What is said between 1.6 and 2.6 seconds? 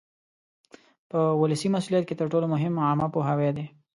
مسؤلیت کې تر ټولو